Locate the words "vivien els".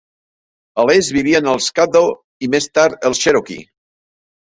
1.17-1.67